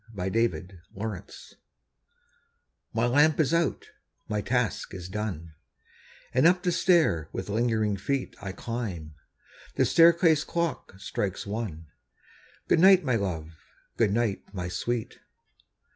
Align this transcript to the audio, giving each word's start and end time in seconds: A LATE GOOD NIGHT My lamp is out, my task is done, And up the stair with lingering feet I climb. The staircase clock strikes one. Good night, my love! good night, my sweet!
A 0.17 0.17
LATE 0.19 0.33
GOOD 0.51 0.79
NIGHT 0.95 1.57
My 2.91 3.05
lamp 3.05 3.39
is 3.39 3.53
out, 3.53 3.91
my 4.27 4.41
task 4.41 4.95
is 4.95 5.07
done, 5.07 5.53
And 6.33 6.47
up 6.47 6.63
the 6.63 6.71
stair 6.71 7.29
with 7.31 7.49
lingering 7.49 7.97
feet 7.97 8.35
I 8.41 8.51
climb. 8.51 9.13
The 9.75 9.85
staircase 9.85 10.43
clock 10.43 10.95
strikes 10.99 11.45
one. 11.45 11.85
Good 12.67 12.79
night, 12.79 13.03
my 13.03 13.15
love! 13.15 13.51
good 13.95 14.11
night, 14.11 14.41
my 14.51 14.69
sweet! 14.69 15.19